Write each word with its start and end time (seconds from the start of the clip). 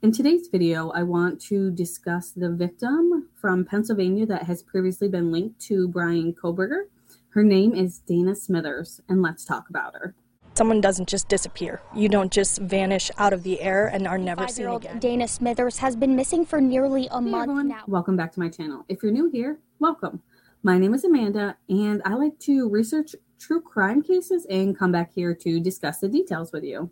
In 0.00 0.12
today's 0.12 0.46
video, 0.46 0.90
I 0.90 1.02
want 1.02 1.40
to 1.46 1.72
discuss 1.72 2.30
the 2.30 2.50
victim 2.50 3.30
from 3.34 3.64
Pennsylvania 3.64 4.26
that 4.26 4.44
has 4.44 4.62
previously 4.62 5.08
been 5.08 5.32
linked 5.32 5.60
to 5.62 5.88
Bryan 5.88 6.32
Kohberger. 6.32 6.82
Her 7.30 7.42
name 7.42 7.74
is 7.74 7.98
Dana 7.98 8.36
Smithers, 8.36 9.00
and 9.08 9.22
let's 9.22 9.44
talk 9.44 9.68
about 9.68 9.94
her. 9.94 10.14
Someone 10.54 10.80
doesn't 10.80 11.08
just 11.08 11.28
disappear. 11.28 11.80
You 11.96 12.08
don't 12.08 12.30
just 12.30 12.60
vanish 12.60 13.10
out 13.18 13.32
of 13.32 13.42
the 13.42 13.60
air 13.60 13.88
and 13.88 14.06
are 14.06 14.18
never 14.18 14.46
seen 14.46 14.68
again. 14.68 15.00
Dana 15.00 15.26
Smithers 15.26 15.78
has 15.78 15.96
been 15.96 16.14
missing 16.14 16.46
for 16.46 16.60
nearly 16.60 17.08
a 17.08 17.20
Hey 17.20 17.30
month 17.30 17.42
everyone, 17.42 17.66
now. 17.66 17.82
welcome 17.88 18.16
back 18.16 18.30
to 18.34 18.40
my 18.40 18.48
channel. 18.48 18.84
If 18.88 19.02
you're 19.02 19.10
new 19.10 19.28
here, 19.28 19.58
welcome. 19.80 20.22
My 20.62 20.78
name 20.78 20.94
is 20.94 21.02
Amanda, 21.02 21.56
and 21.68 22.02
I 22.04 22.14
like 22.14 22.38
to 22.40 22.68
research 22.68 23.16
true 23.40 23.60
crime 23.60 24.02
cases 24.02 24.46
and 24.48 24.78
come 24.78 24.92
back 24.92 25.12
here 25.12 25.34
to 25.34 25.58
discuss 25.58 25.98
the 25.98 26.08
details 26.08 26.52
with 26.52 26.62
you. 26.62 26.88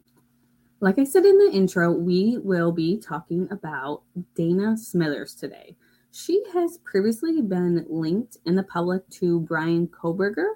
Like 0.80 0.98
I 0.98 1.04
said 1.04 1.24
in 1.24 1.38
the 1.38 1.50
intro, 1.52 1.90
we 1.90 2.36
will 2.36 2.70
be 2.70 2.98
talking 2.98 3.48
about 3.50 4.02
Dana 4.34 4.76
Smithers 4.76 5.34
today. 5.34 5.74
She 6.12 6.42
has 6.52 6.78
previously 6.84 7.40
been 7.40 7.86
linked 7.88 8.36
in 8.44 8.56
the 8.56 8.62
public 8.62 9.08
to 9.10 9.40
Bryan 9.40 9.86
Kohberger, 9.86 10.48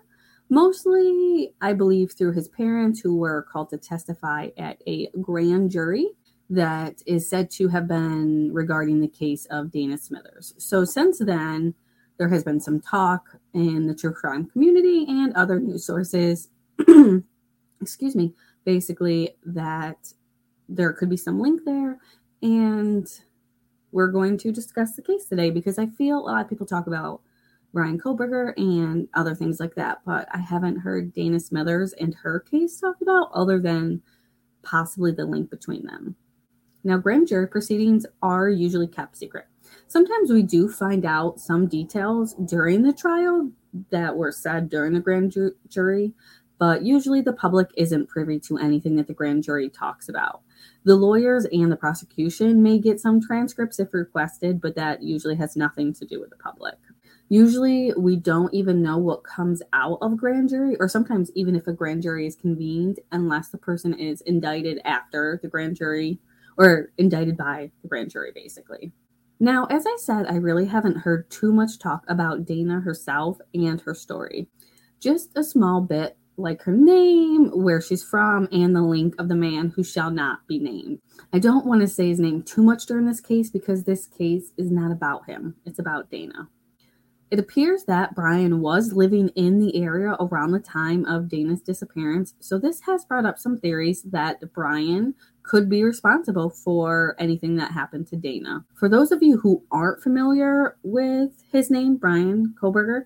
mostly, 0.51 1.55
I 1.63 1.73
believe, 1.73 2.13
through 2.13 2.33
his 2.33 2.49
parents 2.49 3.01
who 3.01 3.17
were 3.17 3.47
called 3.51 3.71
to 3.71 3.79
testify 3.79 4.49
at 4.59 4.83
a 4.87 5.09
grand 5.23 5.71
jury 5.71 6.09
that 6.51 7.03
is 7.07 7.29
said 7.29 7.51
to 7.53 7.69
have 7.69 7.89
been 7.89 8.53
regarding 8.53 9.01
the 9.01 9.09
case 9.09 9.47
of 9.47 9.71
Dana 9.71 9.97
Smithers. 9.97 10.53
So 10.59 10.85
since 10.85 11.19
then, 11.19 11.75
there 12.19 12.29
has 12.29 12.45
been 12.45 12.61
some 12.61 12.81
talk 12.81 13.39
in 13.55 13.87
the 13.87 13.95
true 13.95 14.13
crime 14.13 14.47
community 14.47 15.07
and 15.09 15.33
other 15.35 15.59
news 15.59 15.87
sources, 15.87 16.51
excuse 17.81 18.15
me, 18.15 18.35
basically 18.71 19.31
that 19.45 20.13
there 20.69 20.93
could 20.93 21.11
be 21.11 21.17
some 21.17 21.41
link 21.41 21.63
there. 21.65 21.99
And 22.41 23.05
we're 23.91 24.13
going 24.13 24.39
to 24.39 24.53
discuss 24.53 24.95
the 24.95 25.03
case 25.03 25.27
today 25.27 25.51
because 25.51 25.77
I 25.77 25.87
feel 25.87 26.19
a 26.19 26.31
lot 26.31 26.45
of 26.45 26.49
people 26.49 26.67
talk 26.67 26.87
about 26.87 27.21
Bryan 27.73 27.99
Kohberger 27.99 28.53
and 28.57 29.09
other 29.13 29.35
things 29.35 29.59
like 29.59 29.75
that, 29.75 30.03
but 30.07 30.29
I 30.33 30.39
haven't 30.39 30.79
heard 30.79 31.13
Dana 31.13 31.41
Smithers 31.41 31.93
and 31.95 32.15
her 32.23 32.39
case 32.39 32.79
talked 32.81 33.03
about 33.03 33.31
other 33.35 33.59
than 33.59 34.03
possibly 34.63 35.11
the 35.11 35.25
link 35.25 35.51
between 35.51 35.85
them. 35.87 36.15
Now, 36.85 36.97
grand 36.99 37.27
jury 37.27 37.49
proceedings 37.49 38.07
are 38.23 38.49
usually 38.49 38.87
kept 38.87 39.17
secret. 39.17 39.47
Sometimes 39.89 40.31
we 40.31 40.45
do 40.45 40.69
find 40.69 41.05
out 41.05 41.41
some 41.41 41.67
details 41.67 42.35
during 42.35 42.83
the 42.83 42.93
trial 42.93 43.51
that 43.91 44.17
were 44.17 44.33
said 44.33 44.69
during 44.69 44.93
the 44.93 45.01
grand 45.01 45.33
ju- 45.33 45.57
jury, 45.69 46.15
but 46.61 46.85
usually 46.85 47.23
the 47.23 47.33
public 47.33 47.71
isn't 47.77 48.09
privy 48.09 48.39
to 48.39 48.59
anything 48.59 48.95
that 48.97 49.07
the 49.07 49.15
grand 49.15 49.43
jury 49.43 49.71
talks 49.71 50.11
about. 50.11 50.43
The 50.85 50.95
lawyers 50.95 51.47
and 51.51 51.73
the 51.73 51.77
prosecution 51.77 52.63
may 52.63 52.79
get 52.79 53.01
some 53.01 53.19
transcripts 53.19 53.81
if 53.81 53.95
requested, 53.95 54.61
but 54.61 54.77
that 54.77 55.03
usually 55.03 55.37
has 55.37 55.57
nothing 55.57 55.95
to 55.95 56.05
do 56.05 56.21
with 56.21 56.29
the 56.29 56.37
public. 56.37 56.77
Usually, 57.31 57.95
we 57.97 58.17
don't 58.17 58.53
even 58.53 58.83
know 58.83 58.99
what 58.99 59.25
comes 59.25 59.63
out 59.73 59.99
of 60.03 60.19
grand 60.19 60.51
jury, 60.51 60.77
or 60.79 60.89
sometimes 60.89 61.31
even 61.35 61.57
if 61.57 61.67
a 61.67 61.73
grand 61.73 62.03
jury 62.03 62.27
is 62.27 62.37
convened, 62.37 63.01
unless 63.11 63.49
the 63.49 63.59
person 63.59 63.95
is 63.95 64.21
indicted 64.23 64.81
after 64.85 65.41
the 65.43 65.49
grand 65.49 65.77
jury 65.77 66.19
or 66.59 66.93
indicted 66.99 67.39
by 67.39 67.71
the 67.81 67.89
grand 67.89 68.11
jury, 68.11 68.33
basically. 68.35 68.93
Now, 69.39 69.65
as 69.71 69.87
I 69.87 69.97
said, 69.99 70.27
I 70.27 70.35
really 70.35 70.67
haven't 70.67 70.99
heard 70.99 71.31
too 71.31 71.55
much 71.55 71.79
talk 71.79 72.05
about 72.07 72.45
Dana 72.45 72.81
herself 72.81 73.39
and 73.55 73.81
her 73.81 73.95
story. 73.95 74.49
Just 75.01 75.31
a 75.35 75.43
small 75.43 75.81
bit, 75.81 76.19
like 76.37 76.63
her 76.63 76.73
name, 76.73 77.51
where 77.51 77.81
she's 77.81 78.03
from, 78.03 78.49
and 78.51 78.75
the 78.75 78.83
link 78.83 79.15
of 79.19 79.29
the 79.29 79.35
man 79.35 79.71
who 79.71 79.85
shall 79.85 80.11
not 80.11 80.47
be 80.47 80.59
named. 80.59 81.01
I 81.33 81.39
don't 81.39 81.67
want 81.67 81.83
to 81.83 81.89
say 81.89 82.09
his 82.09 82.21
name 82.21 82.43
too 82.43 82.63
much 82.63 82.87
during 82.87 83.07
this 83.07 83.21
case 83.21 83.51
because 83.51 83.85
this 83.85 84.07
case 84.07 84.53
is 84.57 84.71
not 84.71 84.91
about 84.91 85.27
him, 85.27 85.57
it's 85.67 85.79
about 85.79 86.11
Dana. 86.11 86.49
It 87.31 87.39
appears 87.39 87.85
that 87.85 88.17
Bryan 88.17 88.61
was 88.61 88.93
living 88.93 89.29
in 89.37 89.61
the 89.61 89.77
area 89.81 90.17
around 90.19 90.51
the 90.51 90.59
time 90.59 91.05
of 91.05 91.29
Dana's 91.29 91.61
disappearance, 91.61 92.35
so 92.41 92.59
this 92.59 92.81
has 92.81 93.05
brought 93.05 93.25
up 93.25 93.39
some 93.39 93.61
theories 93.61 94.03
that 94.11 94.53
Bryan 94.53 95.15
could 95.45 95.69
be 95.69 95.85
responsible 95.85 96.51
for 96.51 97.15
anything 97.21 97.55
that 97.57 97.71
happened 97.71 98.09
to 98.09 98.17
Dana. 98.17 98.65
For 98.75 98.89
those 98.89 99.13
of 99.13 99.23
you 99.23 99.39
who 99.39 99.63
aren't 99.71 100.03
familiar 100.03 100.77
with 100.83 101.31
his 101.53 101.71
name, 101.71 101.97
Bryan 101.97 102.55
Kohberger, 102.61 103.05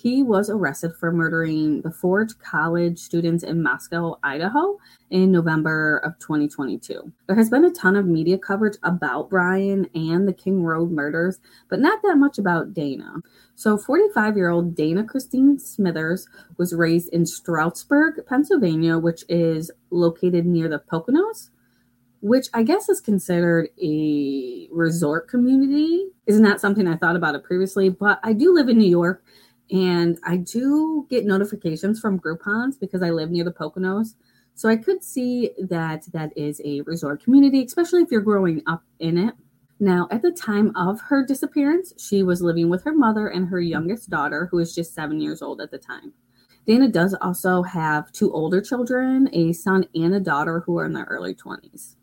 he 0.00 0.22
was 0.22 0.48
arrested 0.48 0.94
for 0.96 1.12
murdering 1.12 1.82
the 1.82 1.90
Forge 1.90 2.38
College 2.38 2.98
students 2.98 3.44
in 3.44 3.62
Moscow, 3.62 4.18
Idaho 4.22 4.78
in 5.10 5.30
November 5.30 5.98
of 5.98 6.18
2022. 6.20 7.12
There 7.26 7.36
has 7.36 7.50
been 7.50 7.66
a 7.66 7.70
ton 7.70 7.96
of 7.96 8.06
media 8.06 8.38
coverage 8.38 8.78
about 8.82 9.28
Bryan 9.28 9.86
and 9.94 10.26
the 10.26 10.32
King 10.32 10.62
Road 10.62 10.90
murders, 10.90 11.38
but 11.68 11.80
not 11.80 12.00
that 12.02 12.16
much 12.16 12.38
about 12.38 12.72
Dana. 12.72 13.16
So, 13.56 13.76
45 13.76 14.36
year 14.36 14.48
old 14.48 14.74
Dana 14.74 15.04
Christine 15.04 15.58
Smithers 15.58 16.26
was 16.56 16.74
raised 16.74 17.10
in 17.10 17.26
Stroudsburg, 17.26 18.24
Pennsylvania, 18.26 18.98
which 18.98 19.24
is 19.28 19.70
located 19.90 20.46
near 20.46 20.68
the 20.68 20.78
Poconos 20.78 21.50
which 22.22 22.48
I 22.52 22.62
guess 22.62 22.90
is 22.90 23.00
considered 23.00 23.70
a 23.82 24.68
resort 24.70 25.26
community. 25.26 26.06
Is 26.26 26.38
not 26.38 26.50
that 26.50 26.60
something 26.60 26.86
I 26.86 26.96
thought 26.96 27.16
about 27.16 27.34
it 27.34 27.44
previously, 27.44 27.88
but 27.88 28.20
I 28.22 28.34
do 28.34 28.54
live 28.54 28.68
in 28.68 28.76
New 28.76 28.90
York 28.90 29.24
and 29.70 30.18
I 30.24 30.36
do 30.36 31.06
get 31.08 31.24
notifications 31.24 32.00
from 32.00 32.18
Groupons 32.18 32.78
because 32.78 33.02
I 33.02 33.10
live 33.10 33.30
near 33.30 33.44
the 33.44 33.52
Poconos. 33.52 34.14
So 34.54 34.68
I 34.68 34.76
could 34.76 35.02
see 35.02 35.50
that 35.58 36.04
that 36.12 36.36
is 36.36 36.60
a 36.64 36.80
resort 36.82 37.22
community, 37.22 37.64
especially 37.64 38.02
if 38.02 38.10
you're 38.10 38.20
growing 38.20 38.62
up 38.66 38.82
in 38.98 39.16
it. 39.16 39.34
Now, 39.78 40.08
at 40.10 40.20
the 40.20 40.32
time 40.32 40.76
of 40.76 41.00
her 41.02 41.24
disappearance, 41.24 41.94
she 41.96 42.22
was 42.22 42.42
living 42.42 42.68
with 42.68 42.84
her 42.84 42.92
mother 42.92 43.28
and 43.28 43.48
her 43.48 43.60
youngest 43.60 44.10
daughter, 44.10 44.48
who 44.50 44.58
was 44.58 44.74
just 44.74 44.92
seven 44.92 45.20
years 45.20 45.40
old 45.40 45.60
at 45.60 45.70
the 45.70 45.78
time. 45.78 46.12
Dana 46.66 46.88
does 46.88 47.14
also 47.22 47.62
have 47.62 48.12
two 48.12 48.30
older 48.32 48.60
children, 48.60 49.30
a 49.32 49.52
son 49.52 49.86
and 49.94 50.14
a 50.14 50.20
daughter 50.20 50.60
who 50.66 50.78
are 50.78 50.84
in 50.84 50.92
their 50.92 51.04
early 51.04 51.34
20s. 51.34 51.94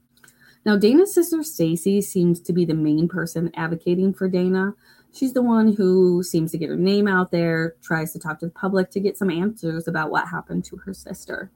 Now, 0.65 0.75
Dana's 0.75 1.13
sister 1.13 1.43
Stacy 1.43 2.01
seems 2.01 2.41
to 2.41 2.51
be 2.51 2.65
the 2.65 2.73
main 2.73 3.07
person 3.07 3.51
advocating 3.55 4.13
for 4.13 4.27
Dana. 4.27 4.73
She's 5.17 5.33
the 5.33 5.41
one 5.41 5.73
who 5.73 6.21
seems 6.21 6.51
to 6.51 6.59
get 6.59 6.69
her 6.69 6.75
name 6.75 7.07
out 7.07 7.31
there, 7.31 7.75
tries 7.81 8.13
to 8.13 8.19
talk 8.19 8.37
to 8.39 8.45
the 8.45 8.51
public 8.51 8.91
to 8.91 8.99
get 8.99 9.17
some 9.17 9.31
answers 9.31 9.87
about 9.87 10.11
what 10.11 10.27
happened 10.27 10.63
to 10.65 10.77
her 10.85 10.93
sister. 10.93 11.49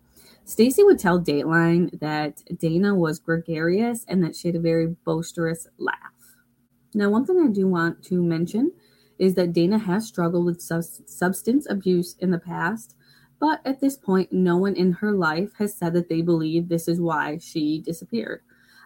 Stacy 0.45 0.83
would 0.83 0.97
tell 0.97 1.21
Dateline 1.21 1.99
that 1.99 2.41
Dana 2.57 2.95
was 2.95 3.19
gregarious 3.19 4.03
and 4.07 4.23
that 4.23 4.35
she 4.35 4.47
had 4.47 4.55
a 4.55 4.59
very 4.59 4.87
boisterous 5.05 5.67
laugh. 5.77 5.95
Now, 6.95 7.11
one 7.11 7.23
thing 7.23 7.39
I 7.39 7.51
do 7.51 7.67
want 7.67 8.03
to 8.05 8.23
mention 8.23 8.71
is 9.19 9.35
that 9.35 9.53
Dana 9.53 9.77
has 9.77 10.07
struggled 10.07 10.45
with 10.45 10.59
substance 10.59 11.67
abuse 11.69 12.15
in 12.17 12.31
the 12.31 12.39
past, 12.39 12.95
but 13.39 13.61
at 13.63 13.79
this 13.79 13.95
point, 13.95 14.33
no 14.33 14.57
one 14.57 14.75
in 14.75 14.93
her 14.93 15.11
life 15.11 15.51
has 15.59 15.75
said 15.75 15.93
that 15.93 16.09
they 16.09 16.23
believe 16.23 16.67
this 16.67 16.87
is 16.87 16.99
why 16.99 17.37
she 17.37 17.79
disappeared. 17.79 18.41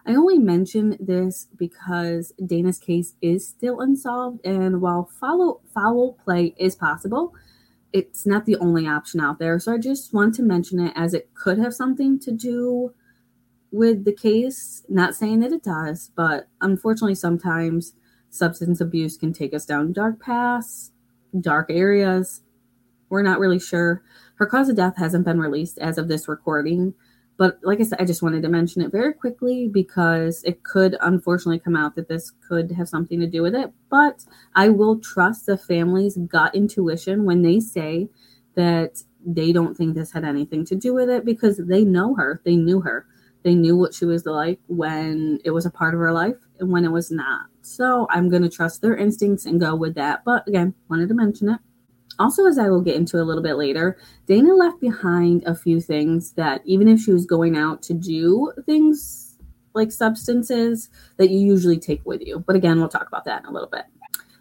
I 0.06 0.14
only 0.14 0.38
mention 0.38 0.96
this 1.00 1.48
because 1.56 2.32
Dana's 2.44 2.78
case 2.78 3.14
is 3.20 3.46
still 3.46 3.80
unsolved, 3.80 4.44
and 4.46 4.80
while 4.80 5.10
follow, 5.20 5.60
foul 5.74 6.16
play 6.24 6.54
is 6.58 6.76
possible, 6.76 7.34
it's 7.92 8.24
not 8.24 8.46
the 8.46 8.56
only 8.56 8.86
option 8.86 9.20
out 9.20 9.40
there. 9.40 9.58
So 9.58 9.72
I 9.74 9.78
just 9.78 10.14
want 10.14 10.34
to 10.36 10.42
mention 10.42 10.78
it 10.78 10.92
as 10.94 11.12
it 11.12 11.30
could 11.34 11.58
have 11.58 11.74
something 11.74 12.20
to 12.20 12.30
do 12.30 12.94
with 13.72 14.04
the 14.04 14.12
case. 14.12 14.84
Not 14.88 15.16
saying 15.16 15.40
that 15.40 15.52
it 15.52 15.64
does, 15.64 16.12
but 16.14 16.46
unfortunately, 16.60 17.16
sometimes 17.16 17.94
substance 18.30 18.80
abuse 18.80 19.16
can 19.16 19.32
take 19.32 19.54
us 19.54 19.66
down 19.66 19.92
dark 19.92 20.20
paths, 20.20 20.92
dark 21.40 21.66
areas. 21.68 22.42
We're 23.08 23.22
not 23.22 23.40
really 23.40 23.60
sure. 23.60 24.02
Her 24.36 24.46
cause 24.46 24.68
of 24.68 24.76
death 24.76 24.98
hasn't 24.98 25.24
been 25.24 25.40
released 25.40 25.78
as 25.78 25.98
of 25.98 26.08
this 26.08 26.28
recording. 26.28 26.94
But 27.38 27.58
like 27.62 27.80
I 27.80 27.82
said, 27.82 28.00
I 28.00 28.04
just 28.04 28.22
wanted 28.22 28.42
to 28.42 28.48
mention 28.48 28.82
it 28.82 28.90
very 28.90 29.12
quickly 29.12 29.68
because 29.68 30.42
it 30.44 30.62
could 30.62 30.96
unfortunately 31.02 31.58
come 31.58 31.76
out 31.76 31.94
that 31.96 32.08
this 32.08 32.32
could 32.48 32.70
have 32.72 32.88
something 32.88 33.20
to 33.20 33.26
do 33.26 33.42
with 33.42 33.54
it. 33.54 33.72
But 33.90 34.24
I 34.54 34.70
will 34.70 34.98
trust 35.00 35.46
the 35.46 35.58
family's 35.58 36.16
gut 36.16 36.54
intuition 36.54 37.24
when 37.24 37.42
they 37.42 37.60
say 37.60 38.08
that 38.54 39.02
they 39.24 39.52
don't 39.52 39.76
think 39.76 39.94
this 39.94 40.12
had 40.12 40.24
anything 40.24 40.64
to 40.66 40.74
do 40.74 40.94
with 40.94 41.10
it 41.10 41.24
because 41.24 41.58
they 41.58 41.84
know 41.84 42.14
her. 42.14 42.40
They 42.44 42.56
knew 42.56 42.80
her. 42.80 43.06
They 43.42 43.54
knew 43.54 43.76
what 43.76 43.94
she 43.94 44.06
was 44.06 44.24
like 44.24 44.58
when 44.66 45.40
it 45.44 45.50
was 45.50 45.66
a 45.66 45.70
part 45.70 45.94
of 45.94 46.00
her 46.00 46.12
life 46.12 46.36
and 46.58 46.72
when 46.72 46.84
it 46.84 46.90
was 46.90 47.10
not. 47.10 47.46
So 47.62 48.06
I'm 48.10 48.28
going 48.28 48.42
to 48.42 48.48
trust 48.48 48.80
their 48.80 48.96
instincts 48.96 49.44
and 49.44 49.60
go 49.60 49.74
with 49.74 49.94
that. 49.96 50.24
But 50.24 50.48
again, 50.48 50.74
wanted 50.88 51.08
to 51.10 51.14
mention 51.14 51.50
it. 51.50 51.60
Also, 52.18 52.46
as 52.46 52.58
I 52.58 52.68
will 52.68 52.80
get 52.80 52.96
into 52.96 53.20
a 53.20 53.24
little 53.24 53.42
bit 53.42 53.56
later, 53.56 53.98
Dana 54.26 54.54
left 54.54 54.80
behind 54.80 55.42
a 55.44 55.54
few 55.54 55.80
things 55.80 56.32
that 56.32 56.62
even 56.64 56.88
if 56.88 57.00
she 57.00 57.12
was 57.12 57.26
going 57.26 57.56
out 57.56 57.82
to 57.82 57.94
do 57.94 58.52
things 58.64 59.36
like 59.74 59.92
substances 59.92 60.88
that 61.18 61.30
you 61.30 61.38
usually 61.38 61.78
take 61.78 62.04
with 62.06 62.22
you. 62.22 62.42
But 62.46 62.56
again, 62.56 62.78
we'll 62.78 62.88
talk 62.88 63.06
about 63.06 63.24
that 63.26 63.42
in 63.42 63.46
a 63.46 63.52
little 63.52 63.68
bit. 63.68 63.84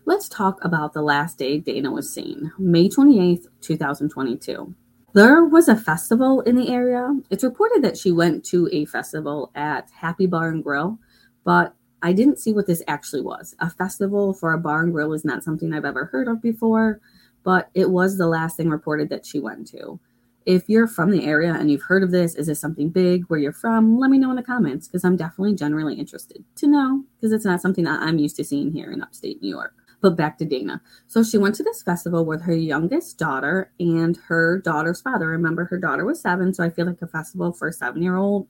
Let's 0.06 0.30
talk 0.30 0.64
about 0.64 0.94
the 0.94 1.02
last 1.02 1.38
day 1.38 1.58
Dana 1.58 1.92
was 1.92 2.14
seen, 2.14 2.52
May 2.58 2.88
28th, 2.88 3.48
2022. 3.62 4.74
There 5.14 5.46
was 5.46 5.68
a 5.68 5.76
festival 5.76 6.42
in 6.42 6.56
the 6.56 6.70
area. 6.70 7.18
It's 7.30 7.44
reported 7.44 7.82
that 7.84 7.98
she 7.98 8.12
went 8.12 8.46
to 8.46 8.70
a 8.72 8.86
festival 8.86 9.52
at 9.56 9.90
Happy 9.92 10.26
Bar 10.26 10.50
and 10.50 10.64
Grill, 10.64 11.00
but 11.44 11.74
I 12.02 12.14
didn't 12.14 12.38
see 12.38 12.54
what 12.54 12.68
this 12.68 12.84
actually 12.88 13.24
was. 13.24 13.56
A 13.60 13.70
festival 13.70 14.34
for 14.34 14.54
a 14.54 14.60
bar 14.60 14.84
and 14.84 14.94
grill 14.94 15.14
is 15.14 15.26
not 15.26 15.44
something 15.44 15.74
I've 15.74 15.86
ever 15.86 16.06
heard 16.06 16.28
of 16.28 16.40
before, 16.40 17.02
but 17.46 17.70
it 17.76 17.92
was 17.92 18.18
the 18.18 18.28
last 18.28 18.58
thing 18.58 18.70
reported 18.70 19.08
that 19.10 19.26
she 19.26 19.40
went 19.40 19.68
to. 19.68 20.00
If 20.46 20.68
you're 20.68 20.88
from 20.88 21.12
the 21.12 21.26
area 21.26 21.54
and 21.54 21.72
you've 21.72 21.84
heard 21.84 22.04
of 22.04 22.12
this, 22.12 22.36
is 22.36 22.48
this 22.48 22.60
something 22.60 22.90
big 22.90 23.24
where 23.28 23.40
you're 23.40 23.54
from? 23.54 23.98
Let 23.98 24.12
me 24.12 24.18
know 24.18 24.32
in 24.32 24.36
the 24.36 24.44
comments 24.44 24.88
because 24.88 25.06
I'm 25.06 25.16
definitely 25.16 25.56
generally 25.56 25.96
interested 25.96 26.44
to 26.58 26.68
know 26.68 27.04
because 27.16 27.32
it's 27.32 27.46
not 27.46 27.62
something 27.62 27.86
that 27.86 28.02
I'm 28.02 28.18
used 28.18 28.36
to 28.38 28.44
seeing 28.44 28.72
here 28.72 28.92
in 28.92 29.02
upstate 29.02 29.42
New 29.42 29.50
York. 29.50 29.74
But 30.02 30.18
back 30.18 30.38
to 30.40 30.46
Dana. 30.46 30.82
So 31.08 31.24
she 31.24 31.38
went 31.38 31.56
to 31.56 31.64
this 31.64 31.82
festival 31.82 32.26
with 32.26 32.44
her 32.44 32.54
youngest 32.54 33.18
daughter 33.18 33.72
and 33.80 34.18
her 34.28 34.60
daughter's 34.60 35.02
father. 35.02 35.28
Remember, 35.28 35.66
her 35.66 35.80
daughter 35.80 36.06
was 36.06 36.22
seven, 36.22 36.54
so 36.54 36.64
I 36.64 36.70
feel 36.70 36.86
like 36.86 37.02
a 37.02 37.08
festival 37.08 37.54
for 37.54 37.70
a 37.70 37.74
seven 37.74 38.04
year 38.04 38.18
old 38.18 38.48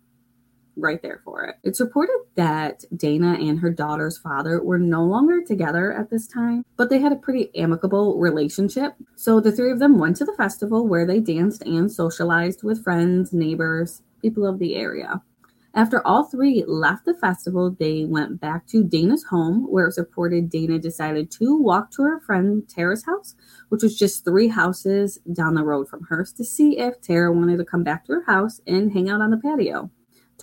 right 0.77 1.01
there 1.01 1.21
for 1.23 1.43
it. 1.43 1.55
It's 1.63 1.79
reported 1.79 2.17
that 2.35 2.83
Dana 2.95 3.33
and 3.33 3.59
her 3.59 3.71
daughter's 3.71 4.17
father 4.17 4.61
were 4.63 4.79
no 4.79 5.03
longer 5.03 5.41
together 5.43 5.91
at 5.93 6.09
this 6.09 6.27
time, 6.27 6.65
but 6.77 6.89
they 6.89 6.99
had 6.99 7.11
a 7.11 7.17
pretty 7.17 7.49
amicable 7.55 8.17
relationship. 8.19 8.93
So 9.15 9.39
the 9.39 9.51
three 9.51 9.71
of 9.71 9.79
them 9.79 9.99
went 9.99 10.17
to 10.17 10.25
the 10.25 10.33
festival 10.33 10.87
where 10.87 11.05
they 11.05 11.19
danced 11.19 11.63
and 11.63 11.91
socialized 11.91 12.63
with 12.63 12.83
friends, 12.83 13.33
neighbors, 13.33 14.01
people 14.21 14.45
of 14.45 14.59
the 14.59 14.75
area. 14.75 15.21
After 15.77 16.05
all 16.07 16.23
three 16.23 16.63
left 16.65 17.03
the 17.03 17.13
festival, 17.13 17.75
they 17.77 18.05
went 18.05 18.39
back 18.39 18.65
to 18.67 18.81
Dana's 18.81 19.25
home, 19.25 19.69
where 19.69 19.83
it 19.83 19.89
was 19.89 19.97
reported 19.97 20.49
Dana 20.49 20.79
decided 20.79 21.29
to 21.31 21.61
walk 21.61 21.91
to 21.91 22.03
her 22.03 22.21
friend 22.21 22.63
Tara's 22.69 23.03
house, 23.05 23.35
which 23.67 23.83
was 23.83 23.99
just 23.99 24.23
three 24.23 24.47
houses 24.47 25.19
down 25.33 25.55
the 25.55 25.65
road 25.65 25.89
from 25.89 26.05
hers, 26.05 26.31
to 26.33 26.45
see 26.45 26.79
if 26.79 27.01
Tara 27.01 27.33
wanted 27.33 27.57
to 27.57 27.65
come 27.65 27.83
back 27.83 28.05
to 28.05 28.13
her 28.13 28.23
house 28.25 28.61
and 28.65 28.93
hang 28.93 29.09
out 29.09 29.19
on 29.19 29.31
the 29.31 29.37
patio. 29.37 29.91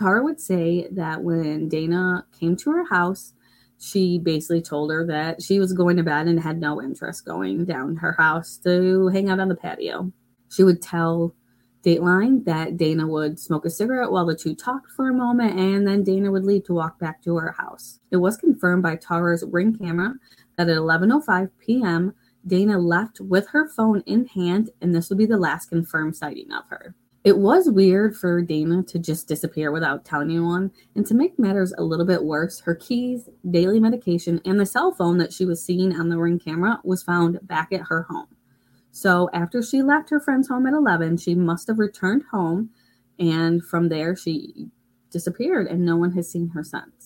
Tara 0.02 0.24
would 0.24 0.40
say 0.40 0.88
that 0.90 1.22
when 1.22 1.68
Dana 1.68 2.26
came 2.38 2.56
to 2.56 2.72
her 2.72 2.84
house, 2.90 3.34
she 3.78 4.18
basically 4.18 4.60
told 4.60 4.90
her 4.90 5.06
that 5.06 5.40
she 5.40 5.60
was 5.60 5.72
going 5.72 5.96
to 5.96 6.02
bed 6.02 6.26
and 6.26 6.40
had 6.40 6.60
no 6.60 6.82
interest 6.82 7.24
going 7.24 7.64
down 7.64 7.96
her 7.96 8.12
house 8.12 8.56
to 8.64 9.08
hang 9.08 9.30
out 9.30 9.38
on 9.38 9.48
the 9.48 9.54
patio. 9.54 10.12
She 10.50 10.64
would 10.64 10.82
tell 10.82 11.36
Dateline 11.84 12.44
that 12.46 12.76
Dana 12.76 13.06
would 13.06 13.38
smoke 13.38 13.64
a 13.64 13.70
cigarette 13.70 14.10
while 14.10 14.26
the 14.26 14.34
two 14.34 14.56
talked 14.56 14.90
for 14.90 15.08
a 15.08 15.14
moment 15.14 15.58
and 15.58 15.86
then 15.86 16.02
Dana 16.02 16.32
would 16.32 16.44
leave 16.44 16.64
to 16.64 16.74
walk 16.74 16.98
back 16.98 17.22
to 17.22 17.36
her 17.36 17.52
house. 17.52 18.00
It 18.10 18.16
was 18.16 18.36
confirmed 18.36 18.82
by 18.82 18.96
Tara's 18.96 19.44
ring 19.48 19.76
camera 19.76 20.14
that 20.56 20.68
at 20.68 20.76
11:05 20.78 21.50
p.m. 21.58 22.14
Dana 22.44 22.76
left 22.76 23.20
with 23.20 23.48
her 23.48 23.68
phone 23.68 24.02
in 24.06 24.26
hand 24.26 24.70
and 24.80 24.92
this 24.92 25.08
would 25.08 25.18
be 25.18 25.26
the 25.26 25.38
last 25.38 25.66
confirmed 25.66 26.16
sighting 26.16 26.50
of 26.50 26.64
her. 26.70 26.96
It 27.24 27.38
was 27.38 27.70
weird 27.70 28.16
for 28.16 28.42
Dana 28.42 28.82
to 28.82 28.98
just 28.98 29.28
disappear 29.28 29.70
without 29.70 30.04
telling 30.04 30.30
anyone. 30.30 30.72
And 30.96 31.06
to 31.06 31.14
make 31.14 31.38
matters 31.38 31.72
a 31.78 31.84
little 31.84 32.04
bit 32.04 32.24
worse, 32.24 32.60
her 32.60 32.74
keys, 32.74 33.28
daily 33.48 33.78
medication, 33.78 34.40
and 34.44 34.58
the 34.58 34.66
cell 34.66 34.92
phone 34.92 35.18
that 35.18 35.32
she 35.32 35.44
was 35.44 35.62
seeing 35.62 35.94
on 35.94 36.08
the 36.08 36.18
ring 36.18 36.40
camera 36.40 36.80
was 36.82 37.04
found 37.04 37.38
back 37.46 37.72
at 37.72 37.88
her 37.88 38.02
home. 38.02 38.26
So 38.90 39.30
after 39.32 39.62
she 39.62 39.82
left 39.82 40.10
her 40.10 40.18
friend's 40.18 40.48
home 40.48 40.66
at 40.66 40.74
11, 40.74 41.18
she 41.18 41.36
must 41.36 41.68
have 41.68 41.78
returned 41.78 42.24
home. 42.32 42.70
And 43.20 43.64
from 43.64 43.88
there, 43.88 44.16
she 44.16 44.68
disappeared, 45.10 45.68
and 45.68 45.84
no 45.84 45.96
one 45.96 46.12
has 46.12 46.28
seen 46.28 46.48
her 46.48 46.64
since. 46.64 47.01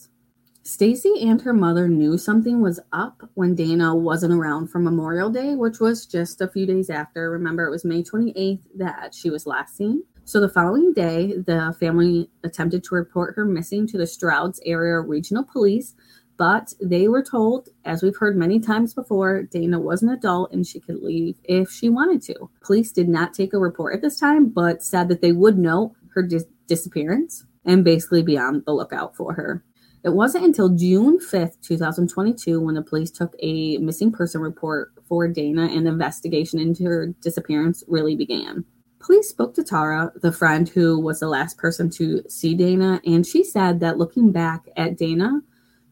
Stacy 0.67 1.23
and 1.23 1.41
her 1.43 1.53
mother 1.53 1.87
knew 1.87 2.19
something 2.19 2.61
was 2.61 2.81
up 2.93 3.31
when 3.35 3.55
Dana 3.55 3.95
wasn't 3.95 4.35
around 4.35 4.67
for 4.67 4.81
Memorial 4.81 5.31
Day, 5.31 5.55
which 5.55 5.79
was 5.79 6.07
just 6.07 6.41
a 6.41 6.49
few 6.49 6.67
days 6.67 6.91
after. 6.91 7.31
Remember, 7.31 7.69
it 7.69 7.71
was 7.71 7.85
May 7.85 8.03
28th 8.03 8.65
that 8.75 9.15
she 9.15 9.31
was 9.31 9.47
last 9.47 9.77
seen. 9.77 10.03
So 10.25 10.41
the 10.41 10.49
following 10.49 10.93
day, 10.93 11.35
the 11.35 11.73
family 11.79 12.31
attempted 12.43 12.83
to 12.83 12.97
report 12.97 13.37
her 13.37 13.45
missing 13.45 13.87
to 13.87 13.97
the 13.97 14.09
Stroud 14.09 14.57
Area 14.65 14.99
Regional 14.99 15.45
Police, 15.45 15.95
but 16.37 16.75
they 16.83 17.07
were 17.07 17.23
told, 17.23 17.69
as 17.85 18.03
we've 18.03 18.17
heard 18.17 18.37
many 18.37 18.59
times 18.59 18.93
before, 18.93 19.45
Dana 19.45 19.79
was 19.79 20.03
an 20.03 20.09
adult 20.09 20.53
and 20.53 20.67
she 20.67 20.81
could 20.81 21.01
leave 21.01 21.37
if 21.45 21.71
she 21.71 21.89
wanted 21.89 22.23
to. 22.23 22.51
Police 22.61 22.91
did 22.91 23.09
not 23.09 23.35
take 23.35 23.53
a 23.53 23.59
report 23.59 23.95
at 23.95 24.03
this 24.03 24.19
time, 24.19 24.49
but 24.49 24.83
said 24.83 25.09
that 25.11 25.21
they 25.21 25.31
would 25.31 25.59
note 25.59 25.93
her 26.17 26.25
dis- 26.25 26.45
disappearance 26.67 27.45
and 27.65 27.85
basically 27.85 28.25
be 28.25 28.37
on 28.37 28.65
the 28.67 28.73
lookout 28.73 29.15
for 29.15 29.35
her. 29.35 29.63
It 30.07 30.15
wasn't 30.15 30.45
until 30.45 30.69
June 30.69 31.19
5th, 31.19 31.61
2022, 31.63 32.61
when 32.61 32.77
the 32.77 32.83
police 32.83 33.11
took 33.11 33.35
a 33.41 33.77
missing 33.79 34.13
person 34.13 34.41
report 34.41 34.93
for 35.09 35.27
Dana 35.27 35.65
and 35.65 35.85
the 35.85 35.91
investigation 35.91 36.61
into 36.61 36.85
her 36.85 37.09
disappearance 37.21 37.83
really 37.89 38.15
began. 38.15 38.65
Police 39.01 39.29
spoke 39.29 39.55
to 39.55 39.65
Tara, 39.65 40.13
the 40.15 40.31
friend 40.31 40.69
who 40.69 41.01
was 41.01 41.19
the 41.19 41.27
last 41.27 41.59
person 41.59 41.91
to 41.91 42.23
see 42.29 42.55
Dana, 42.55 43.01
and 43.05 43.27
she 43.27 43.43
said 43.43 43.81
that 43.81 43.99
looking 43.99 44.31
back 44.31 44.69
at 44.77 44.97
Dana, 44.97 45.41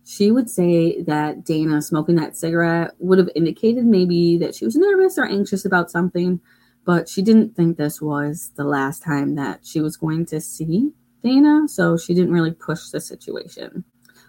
she 0.04 0.30
would 0.30 0.48
say 0.48 1.02
that 1.02 1.44
Dana 1.44 1.82
smoking 1.82 2.14
that 2.14 2.36
cigarette 2.36 2.92
would 3.00 3.18
have 3.18 3.30
indicated 3.34 3.84
maybe 3.84 4.38
that 4.38 4.54
she 4.54 4.64
was 4.64 4.76
nervous 4.76 5.18
or 5.18 5.24
anxious 5.24 5.64
about 5.64 5.90
something, 5.90 6.38
but 6.84 7.08
she 7.08 7.20
didn't 7.20 7.56
think 7.56 7.78
this 7.78 8.00
was 8.00 8.52
the 8.54 8.62
last 8.62 9.02
time 9.02 9.34
that 9.34 9.66
she 9.66 9.80
was 9.80 9.96
going 9.96 10.24
to 10.26 10.40
see 10.40 10.92
Dana, 11.24 11.66
so 11.66 11.96
she 11.96 12.14
didn't 12.14 12.32
really 12.32 12.52
push 12.52 12.90
the 12.90 13.00
situation. 13.00 13.82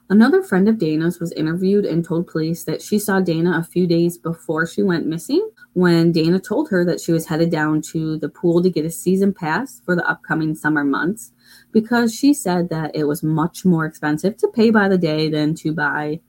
Another 0.08 0.44
friend 0.44 0.70
of 0.70 0.78
Dana's 0.78 1.20
was 1.20 1.32
interviewed 1.32 1.84
and 1.84 2.06
told 2.06 2.28
police 2.28 2.64
that 2.66 2.82
she 2.82 3.00
saw 3.00 3.20
Dana 3.20 3.58
a 3.58 3.64
few 3.64 3.88
days 3.88 4.20
before 4.20 4.68
she 4.68 4.84
went 4.84 5.08
missing 5.08 5.50
when 5.74 6.12
Dana 6.12 6.40
told 6.40 6.70
her 6.70 6.86
that 6.86 7.02
she 7.02 7.12
was 7.12 7.26
headed 7.26 7.50
down 7.50 7.82
to 7.82 8.18
the 8.20 8.30
pool 8.30 8.62
to 8.62 8.70
get 8.70 8.86
a 8.86 8.92
season 8.92 9.34
pass 9.34 9.82
for 9.84 9.96
the 9.96 10.08
upcoming 10.08 10.54
summer 10.54 10.84
months 10.84 11.32
because 11.72 12.14
she 12.14 12.36
said 12.36 12.70
that 12.70 12.96
it 12.96 13.06
was 13.06 13.24
much 13.24 13.66
more 13.66 13.86
expensive 13.86 14.38
to 14.38 14.48
pay 14.50 14.70
by 14.70 14.88
the 14.88 14.98
day 14.98 15.28
than 15.28 15.56
to 15.56 15.74
buy 15.74 16.20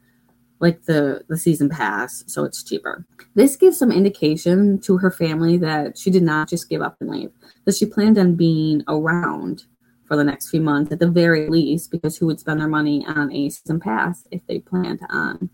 like 0.58 0.82
the 0.84 1.23
the 1.28 1.37
season 1.37 1.69
pass 1.69 2.25
so 2.26 2.44
it's 2.44 2.62
cheaper. 2.62 3.05
This 3.34 3.56
gives 3.56 3.78
some 3.78 3.93
indication 3.93 4.81
to 4.81 4.96
her 4.96 5.11
family 5.11 5.58
that 5.58 5.99
she 5.99 6.11
did 6.11 6.23
not 6.23 6.49
just 6.49 6.70
give 6.70 6.81
up 6.81 6.96
and 7.00 7.11
leave 7.11 7.31
that 7.67 7.75
she 7.75 7.84
planned 7.84 8.17
on 8.17 8.37
being 8.37 8.82
around 8.88 9.64
for 10.06 10.17
the 10.17 10.25
next 10.25 10.50
few 10.50 10.61
months 10.61 10.93
at 10.93 10.99
the 10.99 11.11
very 11.11 11.49
least, 11.49 11.91
because 11.91 12.17
who 12.17 12.26
would 12.26 12.41
spend 12.41 12.61
their 12.61 12.69
money 12.69 13.05
on 13.06 13.32
a 13.32 13.50
season 13.50 13.81
pass 13.81 14.26
if 14.31 14.41
they 14.47 14.58
planned 14.58 15.00
on, 15.11 15.50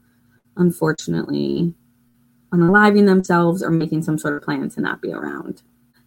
unfortunately, 0.57 1.75
unaliving 2.53 3.07
themselves 3.07 3.63
or 3.63 3.71
making 3.71 4.03
some 4.03 4.19
sort 4.19 4.37
of 4.37 4.43
plan 4.43 4.69
to 4.71 4.81
not 4.81 5.01
be 5.01 5.13
around. 5.13 5.63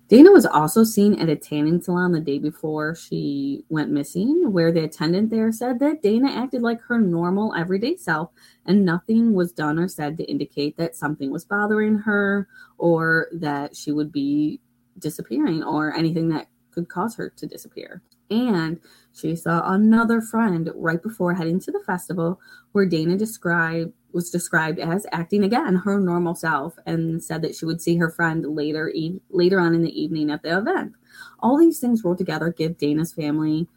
Dana 0.07 0.31
was 0.31 0.45
also 0.45 0.83
seen 0.83 1.19
at 1.19 1.29
a 1.29 1.35
tanning 1.35 1.81
salon 1.81 2.11
the 2.11 2.19
day 2.19 2.37
before 2.37 2.93
she 2.93 3.63
went 3.69 3.89
missing, 3.89 4.51
where 4.51 4.71
the 4.71 4.83
attendant 4.83 5.31
there 5.31 5.51
said 5.51 5.79
that 5.79 6.03
Dana 6.03 6.29
acted 6.31 6.61
like 6.61 6.79
her 6.81 6.99
normal 6.99 7.55
everyday 7.55 7.97
self 7.97 8.29
and 8.67 8.85
nothing 8.85 9.33
was 9.33 9.51
done 9.51 9.79
or 9.79 9.87
said 9.87 10.15
to 10.17 10.23
indicate 10.29 10.77
that 10.77 10.95
something 10.95 11.31
was 11.31 11.43
bothering 11.43 11.97
her 11.97 12.47
or 12.77 13.29
that 13.33 13.75
she 13.75 13.91
would 13.91 14.11
be 14.11 14.61
disappearing 14.99 15.63
or 15.63 15.91
anything 15.95 16.29
that 16.29 16.49
could 16.69 16.87
cause 16.87 17.15
her 17.15 17.31
to 17.31 17.47
disappear. 17.47 18.03
And 18.29 18.79
she 19.13 19.35
saw 19.35 19.71
another 19.71 20.21
friend 20.21 20.71
right 20.75 21.01
before 21.01 21.35
heading 21.35 21.59
to 21.61 21.71
the 21.71 21.83
festival 21.85 22.39
where 22.71 22.85
Dana 22.85 23.17
described 23.17 23.93
was 24.15 24.29
described 24.29 24.79
as 24.79 25.05
acting 25.11 25.43
again 25.43 25.75
her 25.75 25.99
normal 25.99 26.33
self 26.33 26.79
and 26.85 27.21
said 27.21 27.41
that 27.41 27.53
she 27.53 27.65
would 27.65 27.81
see 27.81 27.97
her 27.97 28.09
friend 28.09 28.45
later 28.55 28.89
e- 28.89 29.19
later 29.29 29.59
on 29.59 29.75
in 29.75 29.83
the 29.83 30.01
evening 30.01 30.31
at 30.31 30.41
the 30.41 30.57
event. 30.57 30.93
All 31.39 31.57
these 31.57 31.79
things 31.79 32.01
rolled 32.03 32.17
together 32.17 32.49
give 32.49 32.77
Dana's 32.77 33.13
family 33.13 33.67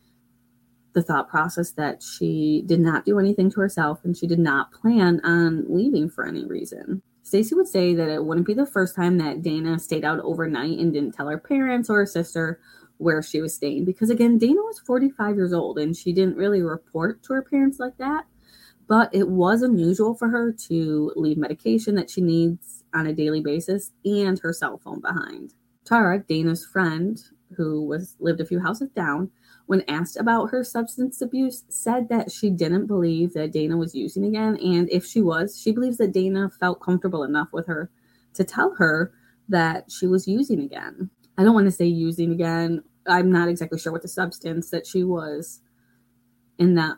the 0.93 1.03
thought 1.03 1.29
process 1.29 1.73
that 1.73 2.03
she 2.03 2.63
did 2.67 2.81
not 2.81 3.05
do 3.05 3.19
anything 3.19 3.51
to 3.51 3.61
herself 3.61 4.01
and 4.05 4.17
she 4.17 4.27
did 4.27 4.39
not 4.39 4.73
plan 4.73 5.21
on 5.25 5.65
leaving 5.69 6.09
for 6.09 6.25
any 6.25 6.45
reason. 6.45 7.03
Stacy 7.23 7.55
would 7.55 7.69
say 7.69 7.95
that 7.95 8.09
it 8.09 8.25
wouldn't 8.25 8.47
be 8.47 8.55
the 8.55 8.65
first 8.65 8.97
time 8.97 9.19
that 9.19 9.43
Dana 9.43 9.79
stayed 9.79 10.05
out 10.05 10.21
overnight 10.21 10.79
and 10.79 10.93
didn't 10.93 11.13
tell 11.13 11.29
her 11.29 11.37
parents 11.37 11.91
or 11.91 11.97
her 11.97 12.07
sister 12.07 12.59
where 12.99 13.23
she 13.23 13.41
was 13.41 13.55
staying 13.55 13.85
because 13.85 14.11
again 14.11 14.39
Dana 14.39 14.61
was 14.61 14.81
45 14.81 15.37
years 15.37 15.53
old 15.53 15.79
and 15.79 15.97
she 15.97 16.13
didn't 16.13 16.37
really 16.37 16.63
report 16.63 17.23
to 17.25 17.33
her 17.33 17.43
parents 17.43 17.79
like 17.79 17.97
that 17.99 18.27
but 18.89 19.15
it 19.15 19.29
was 19.29 19.63
unusual 19.63 20.15
for 20.15 20.29
her 20.29 20.51
to 20.51 21.13
leave 21.15 21.37
medication 21.37 21.95
that 21.95 22.11
she 22.11 22.23
needs 22.23 22.83
on 22.95 23.07
a 23.07 23.13
daily 23.13 23.41
basis 23.41 23.93
and 24.05 24.39
her 24.41 24.53
cell 24.53 24.79
phone 24.79 25.01
behind. 25.01 25.53
Tara, 25.85 26.19
Dana's 26.21 26.65
friend 26.65 27.23
who 27.57 27.83
was 27.85 28.17
lived 28.19 28.41
a 28.41 28.47
few 28.47 28.61
houses 28.61 28.91
down, 28.91 29.31
when 29.67 29.85
asked 29.89 30.17
about 30.17 30.51
her 30.51 30.65
substance 30.65 31.21
abuse, 31.21 31.65
said 31.69 32.09
that 32.09 32.33
she 32.33 32.51
didn't 32.51 32.87
believe 32.87 33.35
that 33.35 33.53
Dana 33.53 33.77
was 33.77 33.95
using 33.95 34.25
again 34.25 34.57
and 34.57 34.89
if 34.91 35.05
she 35.05 35.21
was, 35.21 35.61
she 35.61 35.71
believes 35.71 35.99
that 35.99 36.13
Dana 36.13 36.51
felt 36.59 36.81
comfortable 36.81 37.23
enough 37.23 37.49
with 37.53 37.67
her 37.67 37.91
to 38.35 38.45
tell 38.45 38.75
her 38.77 39.13
that 39.51 39.91
she 39.91 40.07
was 40.07 40.27
using 40.27 40.61
again. 40.61 41.11
I 41.37 41.45
don't 41.45 41.55
want 41.55 41.67
to 41.67 41.73
say 41.73 41.87
using 41.87 42.33
again. 42.33 42.83
I'm 43.09 43.33
not 43.33 43.49
exactly 43.49 43.79
sure 43.79 43.93
what 43.93 44.03
the 44.03 44.09
substance 44.09 44.71
that 44.71 44.87
she 44.87 45.05
was 45.05 45.61
in 46.59 46.75
that 46.75 46.97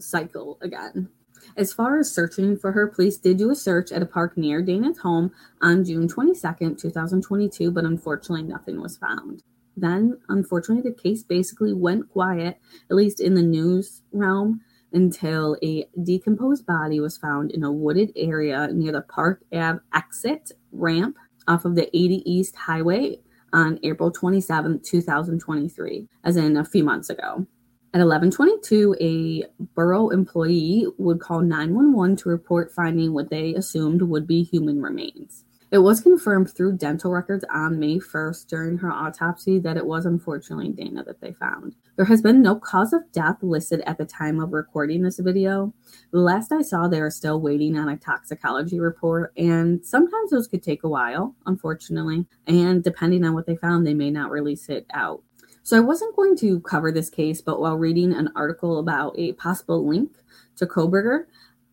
cycle 0.00 0.58
again. 0.60 1.08
As 1.56 1.72
far 1.72 1.98
as 1.98 2.12
searching 2.12 2.56
for 2.56 2.72
her, 2.72 2.88
police 2.88 3.16
did 3.16 3.38
do 3.38 3.50
a 3.50 3.54
search 3.54 3.92
at 3.92 4.02
a 4.02 4.06
park 4.06 4.36
near 4.36 4.60
Dana's 4.62 4.98
home 4.98 5.32
on 5.60 5.84
June 5.84 6.08
22nd, 6.08 6.80
2022, 6.80 7.70
but 7.70 7.84
unfortunately 7.84 8.42
nothing 8.42 8.80
was 8.80 8.96
found. 8.96 9.42
Then, 9.76 10.18
unfortunately, 10.28 10.90
the 10.90 10.96
case 11.00 11.22
basically 11.22 11.72
went 11.72 12.10
quiet, 12.10 12.58
at 12.90 12.96
least 12.96 13.20
in 13.20 13.34
the 13.34 13.42
news 13.42 14.02
realm, 14.12 14.60
until 14.92 15.56
a 15.62 15.86
decomposed 16.02 16.66
body 16.66 16.98
was 16.98 17.18
found 17.18 17.52
in 17.52 17.62
a 17.62 17.70
wooded 17.70 18.10
area 18.16 18.68
near 18.72 18.92
the 18.92 19.02
Park 19.02 19.44
Ave 19.52 19.80
exit 19.94 20.52
ramp 20.72 21.16
off 21.46 21.64
of 21.64 21.74
the 21.74 21.94
80 21.96 22.30
East 22.30 22.56
Highway 22.56 23.20
on 23.52 23.78
April 23.82 24.10
27, 24.10 24.80
2023, 24.84 26.08
as 26.24 26.36
in 26.36 26.56
a 26.56 26.64
few 26.64 26.84
months 26.84 27.10
ago. 27.10 27.46
At 27.94 28.02
11:22, 28.02 28.96
a 29.00 29.44
borough 29.74 30.10
employee 30.10 30.86
would 30.98 31.20
call 31.20 31.40
911 31.40 32.16
to 32.16 32.28
report 32.28 32.70
finding 32.70 33.14
what 33.14 33.30
they 33.30 33.54
assumed 33.54 34.02
would 34.02 34.26
be 34.26 34.42
human 34.42 34.82
remains. 34.82 35.44
It 35.70 35.78
was 35.78 36.00
confirmed 36.00 36.50
through 36.50 36.78
dental 36.78 37.10
records 37.10 37.44
on 37.52 37.78
May 37.78 37.98
1st 37.98 38.46
during 38.46 38.78
her 38.78 38.90
autopsy 38.90 39.58
that 39.58 39.76
it 39.76 39.84
was 39.84 40.06
unfortunately 40.06 40.70
Dana 40.70 41.04
that 41.04 41.20
they 41.20 41.32
found. 41.32 41.76
There 41.96 42.06
has 42.06 42.22
been 42.22 42.40
no 42.40 42.56
cause 42.56 42.94
of 42.94 43.02
death 43.12 43.42
listed 43.42 43.82
at 43.84 43.98
the 43.98 44.06
time 44.06 44.40
of 44.40 44.54
recording 44.54 45.02
this 45.02 45.18
video. 45.18 45.74
The 46.10 46.20
last 46.20 46.52
I 46.52 46.62
saw, 46.62 46.88
they 46.88 47.02
are 47.02 47.10
still 47.10 47.40
waiting 47.42 47.76
on 47.76 47.90
a 47.90 47.98
toxicology 47.98 48.80
report, 48.80 49.34
and 49.36 49.84
sometimes 49.84 50.30
those 50.30 50.48
could 50.48 50.62
take 50.62 50.84
a 50.84 50.88
while, 50.88 51.36
unfortunately. 51.44 52.24
And 52.46 52.82
depending 52.82 53.22
on 53.24 53.34
what 53.34 53.44
they 53.44 53.56
found, 53.56 53.86
they 53.86 53.94
may 53.94 54.10
not 54.10 54.30
release 54.30 54.70
it 54.70 54.86
out. 54.94 55.22
So 55.64 55.76
I 55.76 55.80
wasn't 55.80 56.16
going 56.16 56.34
to 56.38 56.60
cover 56.60 56.90
this 56.90 57.10
case, 57.10 57.42
but 57.42 57.60
while 57.60 57.76
reading 57.76 58.14
an 58.14 58.30
article 58.34 58.78
about 58.78 59.18
a 59.18 59.34
possible 59.34 59.86
link 59.86 60.12
to 60.56 60.64
Kohberger, 60.64 61.24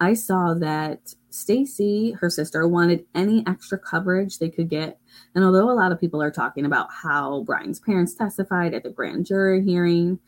I 0.01 0.15
saw 0.15 0.53
that 0.55 1.13
Stacy, 1.35 2.13
her 2.13 2.29
sister, 2.29 2.65
wanted 2.65 3.05
any 3.13 3.43
extra 3.45 3.77
coverage 3.77 4.39
they 4.39 4.49
could 4.49 4.69
get. 4.69 4.97
And 5.35 5.43
although 5.43 5.69
a 5.69 5.75
lot 5.75 5.91
of 5.91 5.99
people 5.99 6.21
are 6.21 6.31
talking 6.31 6.65
about 6.65 6.87
how 6.91 7.43
Bryan's 7.43 7.81
parents 7.81 8.15
testified 8.15 8.73
at 8.73 8.83
the 8.83 8.89
grand 8.89 9.25
jury 9.25 9.61
hearing, 9.61 10.19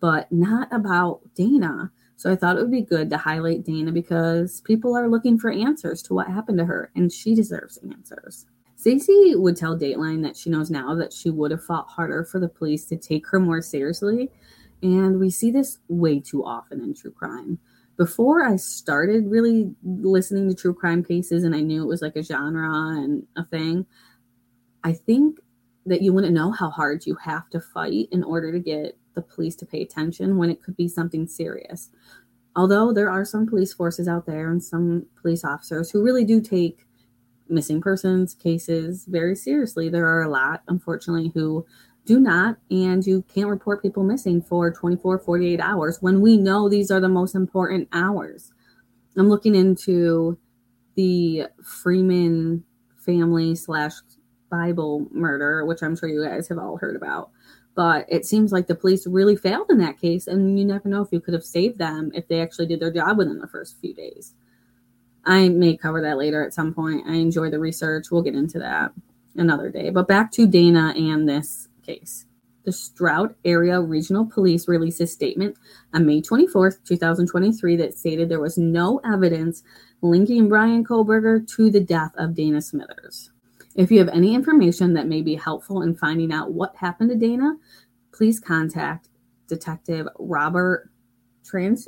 but 0.00 0.30
not 0.30 0.68
about 0.70 1.22
Dana. 1.34 1.90
So 2.16 2.30
I 2.30 2.36
thought 2.36 2.58
it 2.58 2.60
would 2.60 2.70
be 2.70 2.82
good 2.82 3.08
to 3.08 3.16
highlight 3.16 3.64
Dana 3.64 3.90
because 3.90 4.60
people 4.60 4.94
are 4.94 5.08
looking 5.08 5.38
for 5.38 5.50
answers 5.50 6.02
to 6.02 6.14
what 6.14 6.28
happened 6.28 6.58
to 6.58 6.66
her, 6.66 6.90
and 6.94 7.10
she 7.10 7.34
deserves 7.34 7.78
answers. 7.78 8.44
Stacy 8.76 9.34
would 9.36 9.56
tell 9.56 9.78
Dateline 9.78 10.22
that 10.24 10.36
she 10.36 10.50
knows 10.50 10.70
now 10.70 10.94
that 10.94 11.14
she 11.14 11.30
would 11.30 11.52
have 11.52 11.64
fought 11.64 11.88
harder 11.88 12.22
for 12.22 12.38
the 12.38 12.48
police 12.48 12.84
to 12.86 12.98
take 12.98 13.26
her 13.28 13.40
more 13.40 13.62
seriously. 13.62 14.30
And 14.82 15.18
we 15.18 15.30
see 15.30 15.50
this 15.50 15.78
way 15.88 16.20
too 16.20 16.44
often 16.44 16.82
in 16.82 16.94
true 16.94 17.12
crime 17.12 17.58
before 18.00 18.42
I 18.42 18.56
started 18.56 19.26
really 19.26 19.74
listening 19.82 20.48
to 20.48 20.54
true 20.54 20.72
crime 20.72 21.04
cases 21.04 21.44
and 21.44 21.54
I 21.54 21.60
knew 21.60 21.82
it 21.82 21.86
was 21.86 22.00
like 22.00 22.16
a 22.16 22.22
genre 22.22 22.96
and 22.96 23.26
a 23.36 23.44
thing, 23.44 23.84
I 24.82 24.94
think 24.94 25.38
that 25.84 26.00
you 26.00 26.14
wouldn't 26.14 26.32
know 26.32 26.50
how 26.50 26.70
hard 26.70 27.04
you 27.04 27.14
have 27.16 27.50
to 27.50 27.60
fight 27.60 28.08
in 28.10 28.24
order 28.24 28.52
to 28.52 28.58
get 28.58 28.96
the 29.12 29.20
police 29.20 29.54
to 29.56 29.66
pay 29.66 29.82
attention 29.82 30.38
when 30.38 30.48
it 30.48 30.62
could 30.62 30.78
be 30.78 30.88
something 30.88 31.26
serious. 31.26 31.90
Although 32.56 32.94
there 32.94 33.10
are 33.10 33.26
some 33.26 33.46
police 33.46 33.74
forces 33.74 34.08
out 34.08 34.24
there 34.24 34.50
and 34.50 34.64
some 34.64 35.04
police 35.20 35.44
officers 35.44 35.90
who 35.90 36.02
really 36.02 36.24
do 36.24 36.40
take 36.40 36.86
missing 37.50 37.82
persons 37.82 38.32
cases 38.32 39.04
very 39.10 39.36
seriously, 39.36 39.90
there 39.90 40.06
are 40.06 40.22
a 40.22 40.30
lot, 40.30 40.62
unfortunately, 40.68 41.32
who 41.34 41.66
do 42.04 42.18
not 42.18 42.56
and 42.70 43.06
you 43.06 43.24
can't 43.32 43.48
report 43.48 43.82
people 43.82 44.02
missing 44.02 44.40
for 44.40 44.70
24 44.70 45.18
48 45.18 45.60
hours 45.60 45.98
when 46.00 46.20
we 46.20 46.36
know 46.36 46.68
these 46.68 46.90
are 46.90 47.00
the 47.00 47.08
most 47.08 47.34
important 47.34 47.88
hours. 47.92 48.52
I'm 49.16 49.28
looking 49.28 49.54
into 49.54 50.38
the 50.94 51.44
freeman 51.62 52.64
family 52.96 53.54
slash 53.54 53.94
bible 54.50 55.06
murder 55.12 55.64
which 55.64 55.82
i'm 55.82 55.96
sure 55.96 56.08
you 56.08 56.24
guys 56.24 56.48
have 56.48 56.58
all 56.58 56.76
heard 56.76 56.96
about. 56.96 57.30
But 57.76 58.06
it 58.08 58.26
seems 58.26 58.50
like 58.50 58.66
the 58.66 58.74
police 58.74 59.06
really 59.06 59.36
failed 59.36 59.70
in 59.70 59.78
that 59.78 60.00
case 60.00 60.26
and 60.26 60.58
you 60.58 60.64
never 60.64 60.88
know 60.88 61.02
if 61.02 61.12
you 61.12 61.20
could 61.20 61.34
have 61.34 61.44
saved 61.44 61.78
them 61.78 62.10
if 62.14 62.26
they 62.28 62.40
actually 62.40 62.66
did 62.66 62.80
their 62.80 62.92
job 62.92 63.16
within 63.16 63.38
the 63.38 63.46
first 63.46 63.80
few 63.80 63.94
days. 63.94 64.34
I 65.24 65.48
may 65.48 65.76
cover 65.76 66.00
that 66.02 66.18
later 66.18 66.44
at 66.44 66.54
some 66.54 66.74
point. 66.74 67.06
I 67.06 67.14
enjoy 67.14 67.50
the 67.50 67.58
research. 67.58 68.10
We'll 68.10 68.22
get 68.22 68.34
into 68.34 68.58
that 68.58 68.92
another 69.36 69.70
day. 69.70 69.90
But 69.90 70.08
back 70.08 70.32
to 70.32 70.46
dana 70.46 70.94
and 70.96 71.28
this 71.28 71.68
case. 71.90 72.26
The 72.64 72.72
Stroud 72.72 73.34
Area 73.44 73.80
Regional 73.80 74.26
Police 74.26 74.66
released 74.68 75.00
a 75.00 75.06
statement 75.06 75.56
on 75.94 76.04
May 76.06 76.20
24, 76.20 76.72
2023, 76.84 77.76
that 77.76 77.96
stated 77.96 78.28
there 78.28 78.40
was 78.40 78.58
no 78.58 79.00
evidence 79.04 79.62
linking 80.02 80.48
Bryan 80.48 80.84
Kohberger 80.84 81.46
to 81.56 81.70
the 81.70 81.80
death 81.80 82.12
of 82.16 82.34
Dana 82.34 82.60
Smithers. 82.60 83.30
If 83.76 83.90
you 83.90 83.98
have 83.98 84.08
any 84.08 84.34
information 84.34 84.94
that 84.94 85.08
may 85.08 85.22
be 85.22 85.36
helpful 85.36 85.82
in 85.82 85.94
finding 85.94 86.32
out 86.32 86.52
what 86.52 86.76
happened 86.76 87.10
to 87.10 87.16
Dana, 87.16 87.56
please 88.12 88.38
contact 88.38 89.08
Detective 89.48 90.06
Robert 90.18 90.90
Transue. 91.44 91.86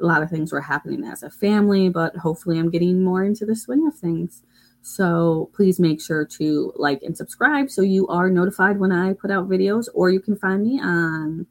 A 0.00 0.04
lot 0.04 0.22
of 0.22 0.28
things 0.28 0.52
were 0.52 0.60
happening 0.60 1.04
as 1.04 1.22
a 1.22 1.30
family, 1.30 1.88
but 1.88 2.16
hopefully, 2.16 2.58
I'm 2.58 2.70
getting 2.70 3.02
more 3.02 3.24
into 3.24 3.46
the 3.46 3.56
swing 3.56 3.86
of 3.86 3.96
things. 3.96 4.42
So 4.86 5.48
please 5.54 5.80
make 5.80 5.98
sure 5.98 6.26
to 6.26 6.72
like 6.76 7.02
and 7.02 7.16
subscribe 7.16 7.70
so 7.70 7.80
you 7.80 8.06
are 8.08 8.28
notified 8.28 8.78
when 8.78 8.92
I 8.92 9.14
put 9.14 9.30
out 9.30 9.48
videos, 9.48 9.88
or 9.94 10.10
you 10.10 10.20
can 10.20 10.36
find 10.36 10.62
me 10.62 10.78
on 10.78 11.46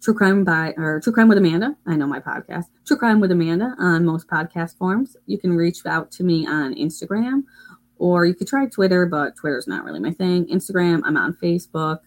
True 0.00 0.14
Crime 0.14 0.44
by 0.44 0.72
or 0.76 1.00
True 1.00 1.12
Crime 1.12 1.26
with 1.26 1.36
Amanda. 1.36 1.74
I 1.84 1.96
know 1.96 2.06
my 2.06 2.20
podcast, 2.20 2.66
True 2.86 2.96
Crime 2.96 3.18
with 3.18 3.32
Amanda, 3.32 3.74
on 3.80 4.04
most 4.04 4.28
podcast 4.28 4.78
forms. 4.78 5.16
You 5.26 5.36
can 5.36 5.56
reach 5.56 5.84
out 5.84 6.12
to 6.12 6.22
me 6.22 6.46
on 6.46 6.76
Instagram, 6.76 7.42
or 7.98 8.24
you 8.24 8.34
could 8.34 8.46
try 8.46 8.66
Twitter, 8.66 9.04
but 9.04 9.34
Twitter's 9.34 9.66
not 9.66 9.82
really 9.82 9.98
my 9.98 10.12
thing. 10.12 10.46
Instagram, 10.46 11.02
I'm 11.04 11.16
on 11.16 11.32
Facebook. 11.34 11.98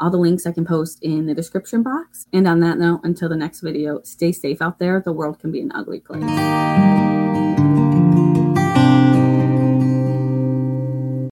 All 0.00 0.10
the 0.10 0.16
links 0.16 0.46
I 0.46 0.52
can 0.52 0.64
post 0.64 0.98
in 1.00 1.26
the 1.26 1.34
description 1.34 1.84
box. 1.84 2.26
And 2.32 2.48
on 2.48 2.58
that 2.60 2.78
note, 2.78 3.02
until 3.04 3.28
the 3.28 3.36
next 3.36 3.60
video, 3.60 4.00
stay 4.02 4.32
safe 4.32 4.60
out 4.60 4.80
there. 4.80 5.00
The 5.00 5.12
world 5.12 5.38
can 5.38 5.52
be 5.52 5.60
an 5.60 5.70
ugly 5.72 6.00
place. 6.00 7.29